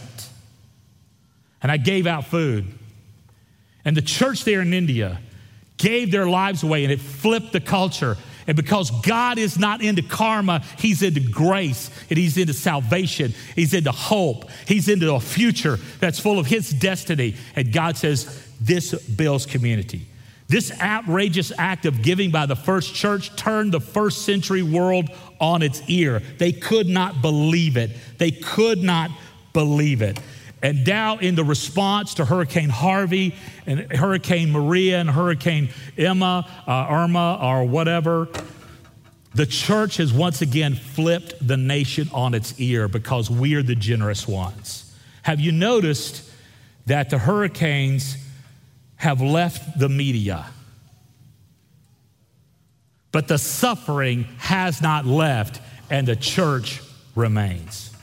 [1.62, 2.66] And I gave out food.
[3.86, 5.20] And the church there in India,
[5.78, 8.18] gave their lives away and it flipped the culture.
[8.48, 13.34] And because God is not into karma, He's into grace and He's into salvation.
[13.56, 14.50] He's into hope.
[14.66, 17.36] He's into a future that's full of His destiny.
[17.56, 20.08] And God says, This builds community.
[20.48, 25.10] This outrageous act of giving by the first church turned the first century world
[25.42, 26.22] on its ear.
[26.38, 27.92] They could not believe it.
[28.18, 29.12] They could not
[29.52, 30.20] believe it.
[30.68, 33.34] And now, in the response to Hurricane Harvey
[33.66, 38.28] and Hurricane Maria and Hurricane Emma, uh, Irma, or whatever,
[39.34, 43.76] the church has once again flipped the nation on its ear because we are the
[43.76, 44.94] generous ones.
[45.22, 46.30] Have you noticed
[46.86, 48.18] that the hurricanes
[48.98, 50.48] have left the media?
[53.14, 56.82] But the suffering has not left, and the church
[57.16, 57.94] remains.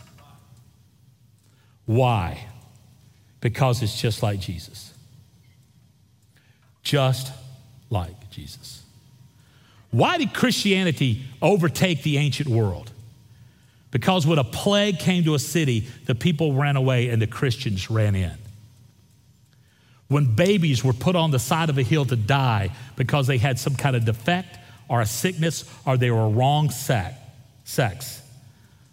[1.84, 2.46] Why?
[3.44, 4.94] Because it's just like Jesus.
[6.82, 7.30] Just
[7.90, 8.82] like Jesus.
[9.90, 12.90] Why did Christianity overtake the ancient world?
[13.90, 17.90] Because when a plague came to a city, the people ran away and the Christians
[17.90, 18.32] ran in.
[20.08, 23.58] When babies were put on the side of a hill to die because they had
[23.58, 24.56] some kind of defect
[24.88, 28.22] or a sickness or they were wrong sex,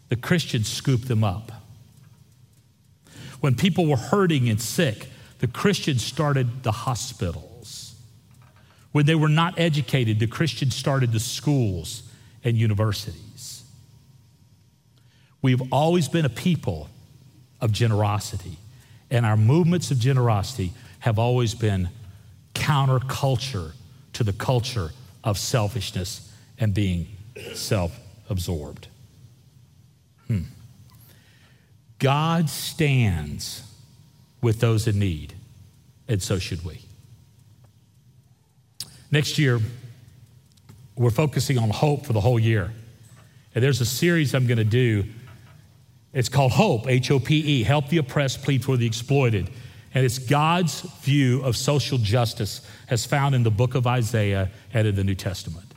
[0.10, 1.54] the Christians scooped them up
[3.42, 5.08] when people were hurting and sick,
[5.40, 7.96] the Christians started the hospitals.
[8.92, 12.04] When they were not educated, the Christians started the schools
[12.44, 13.64] and universities.
[15.42, 16.90] We've always been a people
[17.60, 18.58] of generosity,
[19.10, 21.90] and our movements of generosity have always been
[22.54, 23.72] counterculture
[24.14, 24.92] to the culture
[25.24, 27.08] of selfishness and being
[27.54, 27.98] self
[28.30, 28.88] absorbed.
[30.28, 30.44] Hmm.
[32.02, 33.64] God stands
[34.42, 35.36] with those in need,
[36.08, 36.82] and so should we.
[39.12, 39.60] Next year,
[40.96, 42.72] we're focusing on hope for the whole year.
[43.54, 45.04] And there's a series I'm going to do.
[46.12, 49.52] It's called Hope, H O P E, Help the Oppressed, Plead for the Exploited.
[49.94, 54.88] And it's God's view of social justice as found in the book of Isaiah and
[54.88, 55.72] in the New Testament.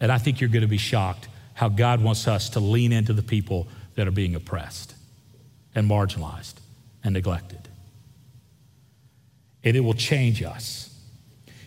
[0.00, 3.12] And I think you're going to be shocked how God wants us to lean into
[3.12, 4.94] the people that are being oppressed
[5.74, 6.54] and marginalized
[7.04, 7.68] and neglected.
[9.64, 10.88] And it will change us.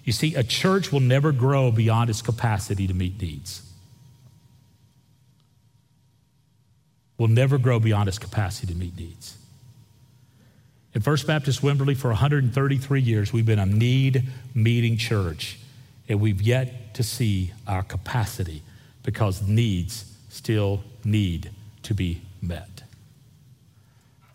[0.03, 3.61] You see, a church will never grow beyond its capacity to meet needs.
[7.17, 9.37] Will never grow beyond its capacity to meet needs.
[10.93, 15.59] In First Baptist Wimberley, for 133 years, we've been a need meeting church,
[16.07, 18.61] and we've yet to see our capacity
[19.03, 21.49] because needs still need
[21.83, 22.83] to be met.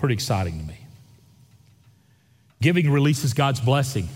[0.01, 0.79] Pretty exciting to me.
[2.63, 4.09] Giving releases God's blessing.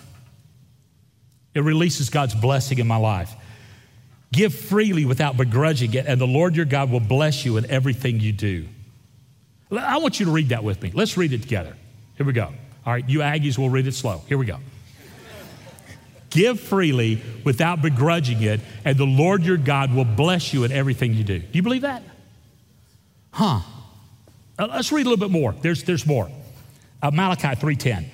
[1.53, 3.31] It releases God's blessing in my life.
[4.33, 8.19] Give freely without begrudging it, and the Lord your God will bless you in everything
[8.19, 8.67] you do.
[9.71, 10.91] I want you to read that with me.
[10.95, 11.77] Let's read it together.
[12.17, 12.47] Here we go.
[12.87, 14.23] All right, you Aggies will read it slow.
[14.27, 14.61] Here we go.
[16.31, 21.13] Give freely without begrudging it, and the Lord your God will bless you in everything
[21.13, 21.41] you do.
[21.41, 22.03] Do you believe that?
[23.33, 23.61] Huh.
[24.59, 25.53] Uh, let's read a little bit more.
[25.63, 26.31] There's, there's more.
[27.03, 28.07] Uh, Malachi 3.10.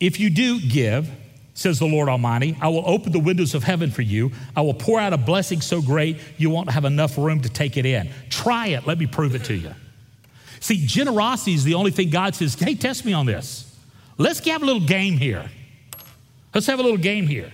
[0.00, 1.10] If you do give,
[1.54, 4.32] says the Lord Almighty, I will open the windows of heaven for you.
[4.56, 7.76] I will pour out a blessing so great you won't have enough room to take
[7.76, 8.10] it in.
[8.28, 8.86] Try it.
[8.86, 9.74] Let me prove it to you.
[10.60, 13.70] See, generosity is the only thing God says, hey, test me on this.
[14.16, 15.50] Let's have a little game here.
[16.54, 17.52] Let's have a little game here.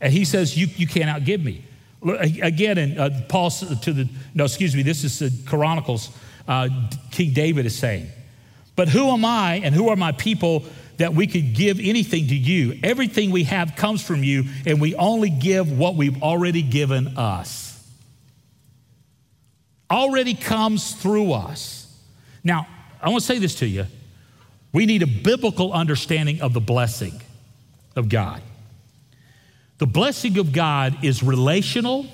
[0.00, 1.64] And he says, You, you can't outgive me.
[2.02, 6.10] Again, in uh, Paul to the, no, excuse me, this is the Chronicles,
[6.48, 6.68] uh,
[7.10, 8.08] King David is saying,
[8.74, 10.64] But who am I and who are my people
[10.96, 12.80] that we could give anything to you?
[12.82, 17.66] Everything we have comes from you, and we only give what we've already given us.
[19.90, 21.94] Already comes through us.
[22.42, 22.66] Now,
[23.00, 23.86] I want to say this to you.
[24.72, 27.20] We need a biblical understanding of the blessing
[27.94, 28.42] of God.
[29.78, 32.06] The blessing of God is relational,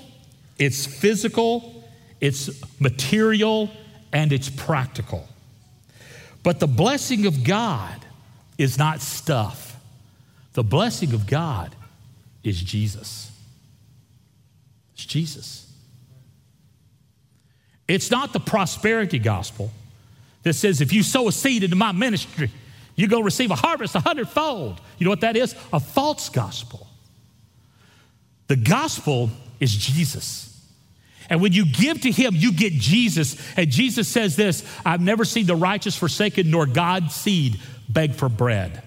[0.57, 1.83] it's physical,
[2.21, 3.71] it's material,
[4.15, 5.27] and it's practical.
[6.41, 8.05] But the blessing of God
[8.57, 9.77] is not stuff.
[10.53, 11.75] The blessing of God
[12.41, 13.29] is Jesus.
[14.93, 15.69] It's Jesus.
[17.89, 19.69] It's not the prosperity gospel
[20.43, 22.49] that says if you sow a seed into my ministry,
[22.95, 24.79] you're going to receive a harvest a hundredfold.
[24.97, 25.55] You know what that is?
[25.73, 26.87] A false gospel.
[28.47, 30.54] The gospel is Jesus.
[31.29, 33.37] And when you give to him, you get Jesus.
[33.57, 37.59] And Jesus says this I've never seen the righteous forsaken, nor God's seed
[37.89, 38.81] beg for bread.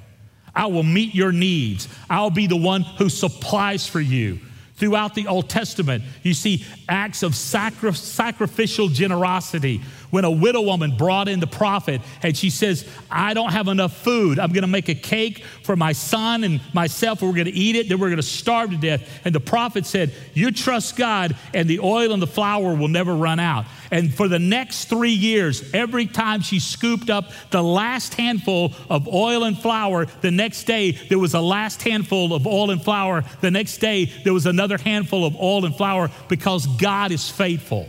[0.54, 1.88] I will meet your needs.
[2.10, 4.40] I'll be the one who supplies for you.
[4.78, 10.96] Throughout the Old Testament, you see acts of sacri- sacrificial generosity when a widow woman
[10.96, 14.38] brought in the prophet and she says, I don't have enough food.
[14.38, 17.20] I'm going to make a cake for my son and myself.
[17.20, 17.88] And we're going to eat it.
[17.88, 19.02] Then we're going to starve to death.
[19.24, 23.14] And the prophet said, You trust God, and the oil and the flour will never
[23.14, 23.66] run out.
[23.90, 29.08] And for the next three years, every time she scooped up the last handful of
[29.08, 33.24] oil and flour, the next day there was a last handful of oil and flour.
[33.40, 37.88] The next day there was another handful of oil and flour because God is faithful.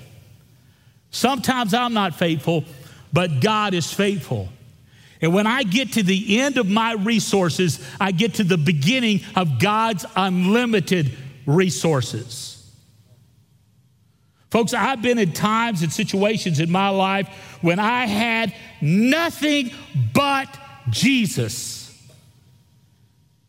[1.12, 2.63] Sometimes I'm not faithful,
[3.12, 4.49] but God is faithful.
[5.21, 9.21] And when I get to the end of my resources, I get to the beginning
[9.35, 11.12] of God's unlimited
[11.45, 12.58] resources.
[14.49, 17.27] Folks, I've been in times and situations in my life
[17.62, 19.71] when I had nothing
[20.13, 20.47] but
[20.89, 21.95] Jesus.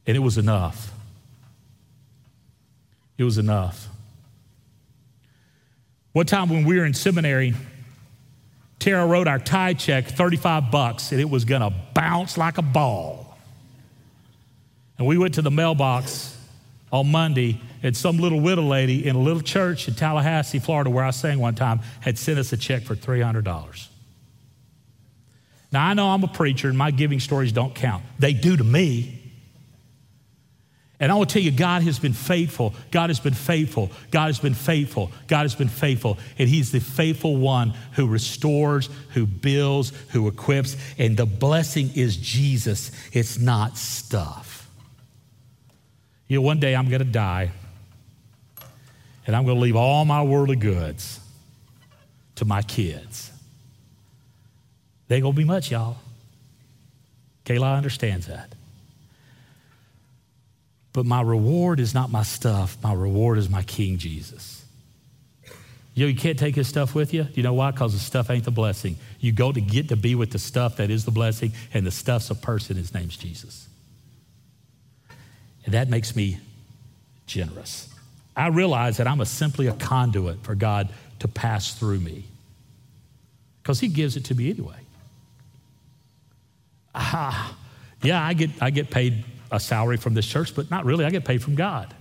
[0.06, 0.92] And it was enough.
[3.16, 3.88] It was enough.
[6.12, 7.54] One time when we were in seminary,
[8.78, 12.62] Tara wrote our tithe check, 35 bucks, and it was going to bounce like a
[12.62, 13.38] ball.
[14.98, 16.36] And we went to the mailbox
[16.92, 21.04] on Monday, and some little widow lady in a little church in Tallahassee, Florida, where
[21.04, 23.88] I sang one time, had sent us a check for $300.
[25.72, 28.04] Now, I know I'm a preacher and my giving stories don't count.
[28.18, 29.16] They do to me.
[30.98, 32.74] And I will tell you, God has been faithful.
[32.90, 33.90] God has been faithful.
[34.10, 35.10] God has been faithful.
[35.28, 36.18] God has been faithful.
[36.38, 40.76] And He's the faithful one who restores, who builds, who equips.
[40.98, 44.49] And the blessing is Jesus, it's not stuff.
[46.30, 47.50] You know, one day I'm going to die,
[49.26, 51.18] and I'm going to leave all my worldly goods
[52.36, 53.32] to my kids.
[55.08, 55.96] They ain't going to be much, y'all.
[57.44, 58.54] Kayla understands that.
[60.92, 62.76] But my reward is not my stuff.
[62.80, 64.64] My reward is my King Jesus.
[65.94, 67.26] You know, you can't take his stuff with you.
[67.34, 67.72] You know why?
[67.72, 68.94] Because the stuff ain't the blessing.
[69.18, 71.90] You go to get to be with the stuff that is the blessing, and the
[71.90, 72.76] stuff's a person.
[72.76, 73.66] His name's Jesus.
[75.64, 76.38] And that makes me
[77.26, 77.88] generous.
[78.36, 80.88] I realize that I'm a, simply a conduit for God
[81.18, 82.24] to pass through me
[83.62, 84.76] because He gives it to me anyway.
[86.94, 87.56] Ah,
[88.02, 91.04] yeah, I get, I get paid a salary from this church, but not really.
[91.04, 91.92] I get paid from God.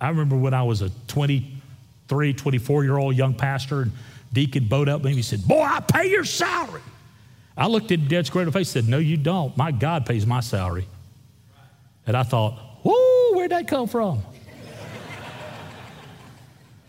[0.00, 3.92] I remember when I was a 23, 24 year old young pastor, and
[4.32, 6.82] Deacon bowed up and he said, Boy, I pay your salary.
[7.56, 9.54] I looked at dead square in the face and said, No, you don't.
[9.56, 10.86] My God pays my salary.
[12.10, 14.24] And I thought, Whoa, where'd that come from?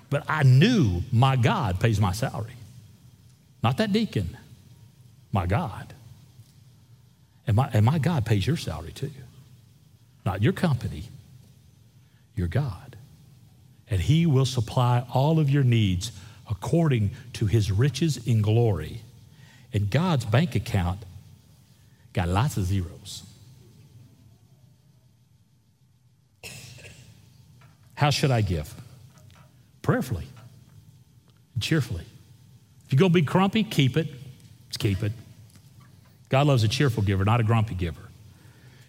[0.09, 2.55] but I knew my God pays my salary.
[3.61, 4.35] Not that deacon,
[5.31, 5.93] my God.
[7.45, 9.11] And my, and my God pays your salary too.
[10.25, 11.03] Not your company,
[12.35, 12.95] your God.
[13.91, 16.11] And He will supply all of your needs
[16.49, 19.01] according to His riches in glory.
[19.71, 20.97] And God's bank account
[22.11, 23.21] got lots of zeros.
[28.01, 28.73] How should I give?
[29.83, 30.25] Prayerfully,
[31.59, 32.03] cheerfully.
[32.89, 34.07] If going to be grumpy, keep it.
[34.69, 35.11] Just keep it.
[36.29, 38.01] God loves a cheerful giver, not a grumpy giver.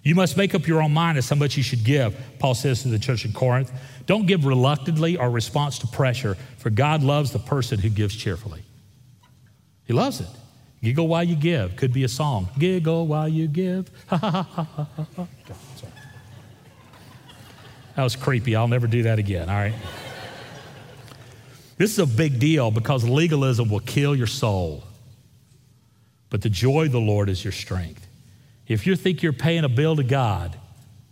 [0.02, 2.80] You must make up your own mind as how much you should give, Paul says
[2.84, 3.70] to the church in Corinth.
[4.06, 8.62] Don't give reluctantly or response to pressure, for God loves the person who gives cheerfully.
[9.84, 10.30] He loves it.
[10.82, 12.48] Giggle while you give could be a song.
[12.58, 13.90] Giggle while you give.
[17.96, 18.56] That was creepy.
[18.56, 19.74] I'll never do that again, all right?
[21.76, 24.84] This is a big deal because legalism will kill your soul.
[26.30, 28.06] But the joy of the Lord is your strength.
[28.66, 30.56] If you think you're paying a bill to God,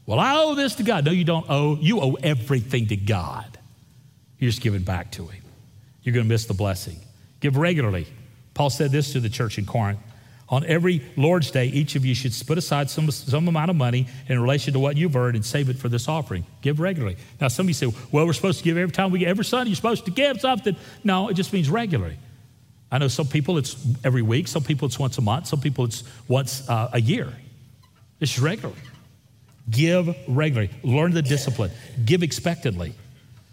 [0.07, 1.05] well, I owe this to God.
[1.05, 1.77] No, you don't owe.
[1.77, 3.59] You owe everything to God.
[4.39, 5.43] You're just giving back to Him.
[6.03, 6.99] You're going to miss the blessing.
[7.41, 8.07] Give regularly.
[8.55, 10.01] Paul said this to the church in Corinth.
[10.51, 14.09] On every Lord's Day, each of you should put aside some, some amount of money
[14.29, 16.45] in relation to what you've earned and save it for this offering.
[16.61, 17.17] Give regularly.
[17.41, 19.45] Now, some of you say, well, we're supposed to give every time we get, every
[19.45, 20.75] Sunday, you're supposed to give something.
[21.05, 22.17] No, it just means regularly.
[22.91, 25.85] I know some people it's every week, some people it's once a month, some people
[25.85, 27.33] it's once uh, a year.
[28.19, 28.81] It's regularly.
[29.71, 30.71] Give regularly.
[30.83, 31.71] Learn the discipline.
[32.05, 32.95] Give expectantly.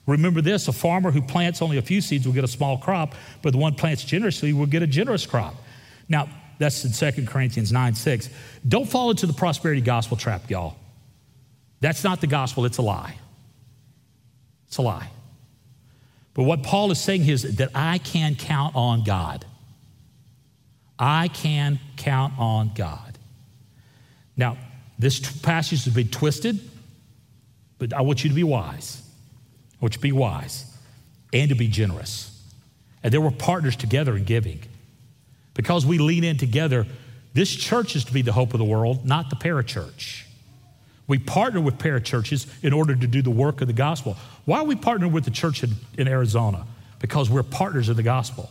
[0.07, 3.13] Remember this a farmer who plants only a few seeds will get a small crop,
[3.43, 5.53] but the one plants generously will get a generous crop.
[6.09, 6.27] Now,
[6.57, 8.29] that's in 2 Corinthians 9 6.
[8.67, 10.75] Don't fall into the prosperity gospel trap, y'all.
[11.79, 13.15] That's not the gospel, it's a lie.
[14.67, 15.09] It's a lie.
[16.33, 19.45] But what Paul is saying is that I can count on God.
[20.99, 23.17] I can count on God.
[24.35, 24.57] Now,
[24.99, 26.59] this passage has been twisted,
[27.77, 29.01] but I want you to be wise.
[29.73, 30.65] I want you to be wise
[31.33, 32.33] and to be generous.
[33.03, 34.61] And there were partners together in giving.
[35.57, 36.85] Because we lean in together,
[37.33, 40.23] this church is to be the hope of the world, not the parachurch.
[41.07, 44.15] We partner with parachurches in order to do the work of the gospel.
[44.45, 46.65] Why are we partnering with the church in, in Arizona?
[46.99, 48.49] Because we're partners in the gospel.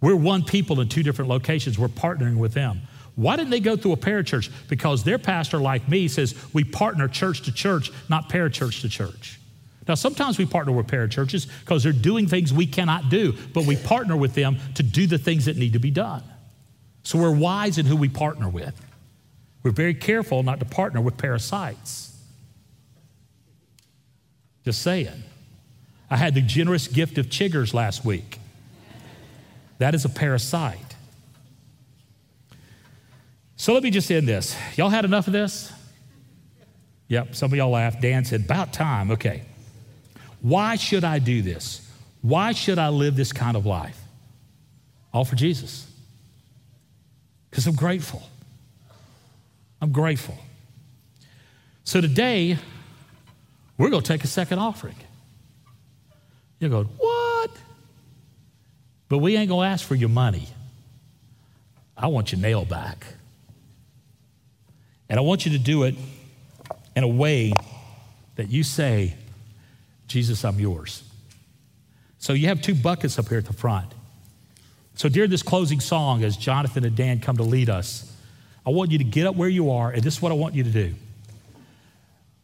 [0.00, 1.78] We're one people in two different locations.
[1.78, 2.82] We're partnering with them.
[3.14, 4.50] Why didn't they go through a parachurch?
[4.68, 9.40] Because their pastor, like me, says we partner church to church, not parachurch to church.
[9.88, 13.76] Now, sometimes we partner with parachurches because they're doing things we cannot do, but we
[13.76, 16.24] partner with them to do the things that need to be done.
[17.04, 18.74] So we're wise in who we partner with.
[19.62, 22.16] We're very careful not to partner with parasites.
[24.64, 25.22] Just saying.
[26.10, 28.38] I had the generous gift of chiggers last week.
[29.78, 30.96] That is a parasite.
[33.56, 34.56] So let me just end this.
[34.76, 35.72] Y'all had enough of this?
[37.08, 38.02] Yep, some of y'all laughed.
[38.02, 39.12] Dan said, About time.
[39.12, 39.42] Okay.
[40.46, 41.90] Why should I do this?
[42.22, 44.00] Why should I live this kind of life?
[45.12, 45.90] All for Jesus.
[47.50, 48.22] Because I'm grateful.
[49.82, 50.38] I'm grateful.
[51.82, 52.58] So today,
[53.76, 54.94] we're going to take a second offering.
[56.60, 57.50] You go, what?
[59.08, 60.46] But we ain't going to ask for your money.
[61.96, 63.04] I want your nail back.
[65.08, 65.96] And I want you to do it
[66.94, 67.52] in a way
[68.36, 69.16] that you say,
[70.06, 71.02] Jesus, I'm yours.
[72.18, 73.92] So you have two buckets up here at the front.
[74.94, 78.12] So during this closing song, as Jonathan and Dan come to lead us,
[78.64, 80.54] I want you to get up where you are, and this is what I want
[80.54, 80.94] you to do.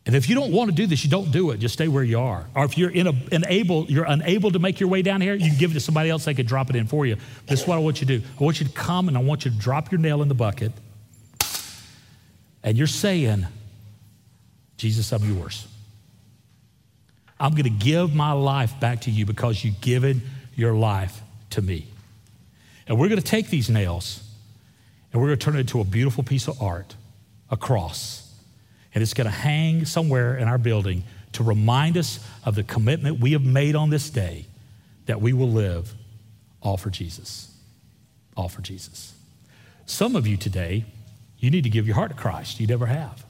[0.05, 1.59] And if you don't want to do this, you don't do it.
[1.59, 2.47] Just stay where you are.
[2.57, 5.49] Or if you're in a, unable, you're unable to make your way down here, you
[5.49, 6.25] can give it to somebody else.
[6.25, 7.17] They can drop it in for you.
[7.47, 8.27] This is what I want you to do.
[8.41, 10.35] I want you to come and I want you to drop your nail in the
[10.35, 10.73] bucket.
[12.65, 13.47] And you're saying,
[14.77, 15.69] Jesus, I'm yours.
[17.43, 20.23] I'm going to give my life back to you because you've given
[20.55, 21.21] your life
[21.51, 21.89] to me.
[22.87, 24.23] And we're going to take these nails
[25.13, 26.95] and we're going to turn it into a beautiful piece of art,
[27.51, 28.23] a cross
[28.95, 33.21] and it's going to hang somewhere in our building to remind us of the commitment
[33.21, 34.47] we have made on this day
[35.07, 35.95] that we will live
[36.61, 37.51] all for Jesus.
[38.37, 39.15] All for Jesus.
[39.87, 40.85] Some of you today,
[41.39, 42.61] you need to give your heart to Christ.
[42.61, 43.25] You never have.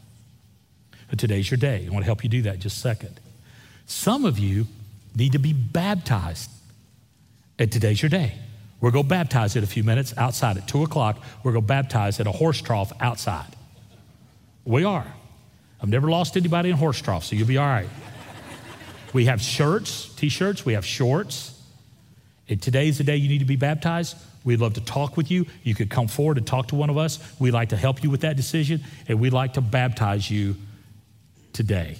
[1.08, 1.86] But today's your day.
[1.86, 3.20] I want to help you do that just a second.
[3.86, 4.66] Some of you
[5.14, 6.50] need to be baptized.
[7.58, 8.34] And today's your day.
[8.80, 11.22] We're going to baptize in a few minutes outside at 2 o'clock.
[11.44, 13.54] We're going to baptize at a horse trough outside.
[14.64, 15.06] We are.
[15.80, 17.88] I've never lost anybody in horse trough, so you'll be all right.
[19.12, 21.60] We have shirts, t shirts, we have shorts.
[22.48, 24.16] And today's the day you need to be baptized.
[24.42, 25.46] We'd love to talk with you.
[25.62, 27.18] You could come forward and talk to one of us.
[27.38, 30.56] We'd like to help you with that decision, and we'd like to baptize you
[31.52, 31.98] today.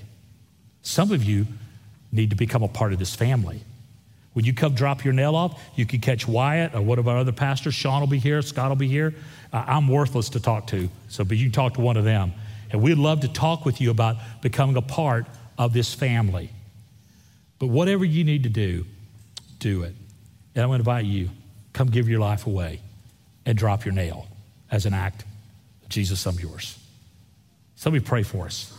[0.81, 1.47] Some of you
[2.13, 3.63] need to become a part of this family.
[4.35, 7.19] When you come drop your nail off, you can catch Wyatt or one of our
[7.19, 7.75] other pastors.
[7.75, 9.15] Sean will be here, Scott will be here.
[9.53, 12.33] Uh, I'm worthless to talk to, so but you can talk to one of them.
[12.71, 15.27] And we'd love to talk with you about becoming a part
[15.59, 16.51] of this family.
[17.59, 18.87] But whatever you need to do,
[19.59, 19.95] do it.
[20.55, 21.31] And I'm going to invite you,
[21.73, 22.81] come give your life away
[23.45, 24.27] and drop your nail
[24.71, 25.25] as an act
[25.83, 26.79] of Jesus, I'm yours.
[27.77, 28.73] Somebody pray for us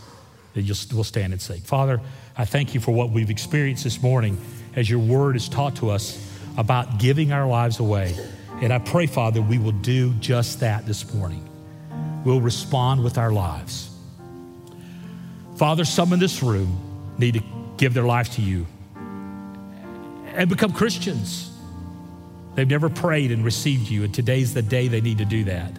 [0.54, 1.62] that we'll stand and sing.
[1.62, 2.02] Father,
[2.36, 4.40] I thank you for what we've experienced this morning
[4.76, 6.20] as your word is taught to us
[6.58, 8.16] about giving our lives away.
[8.60, 11.48] And I pray, Father, we will do just that this morning
[12.26, 13.92] we'll respond with our lives.
[15.58, 17.44] Father, some in this room need to
[17.78, 18.66] give their life to you
[20.34, 21.52] and become Christians.
[22.56, 25.72] They've never prayed and received you, and today's the day they need to do that.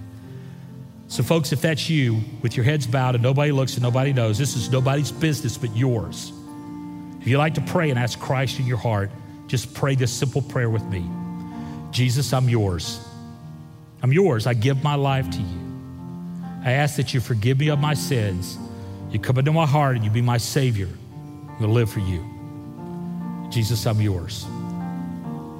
[1.08, 4.38] So, folks, if that's you, with your heads bowed and nobody looks and nobody knows,
[4.38, 6.32] this is nobody's business but yours.
[7.24, 9.10] If you like to pray and ask Christ in your heart,
[9.46, 11.08] just pray this simple prayer with me
[11.90, 13.00] Jesus, I'm yours.
[14.02, 14.46] I'm yours.
[14.46, 15.58] I give my life to you.
[16.62, 18.58] I ask that you forgive me of my sins.
[19.10, 20.86] You come into my heart and you be my Savior.
[20.86, 23.48] I'm going to live for you.
[23.50, 24.44] Jesus, I'm yours.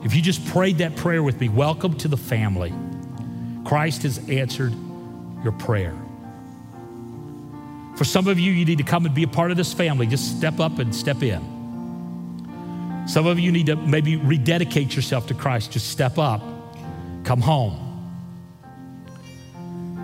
[0.05, 2.75] If you just prayed that prayer with me, welcome to the family.
[3.65, 4.75] Christ has answered
[5.43, 5.97] your prayer.
[7.97, 10.07] For some of you, you need to come and be a part of this family.
[10.07, 11.54] Just step up and step in.
[13.07, 15.73] Some of you need to maybe rededicate yourself to Christ.
[15.73, 16.43] Just step up,
[17.25, 17.81] come home.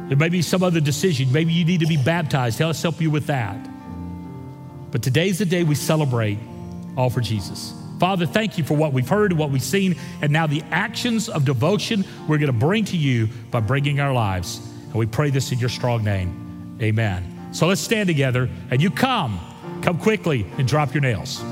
[0.09, 1.33] There may be some other decision.
[1.33, 2.59] Maybe you need to be baptized.
[2.59, 3.57] Let us help you with that.
[4.91, 6.39] But today's the day we celebrate
[6.97, 7.73] all for Jesus.
[8.01, 11.29] Father, thank you for what we've heard and what we've seen, and now the actions
[11.29, 14.59] of devotion we're going to bring to you by bringing our lives.
[14.87, 16.79] And we pray this in your strong name.
[16.83, 17.51] Amen.
[17.53, 19.39] So let's stand together and you come.
[19.83, 21.43] Come quickly and drop your nails.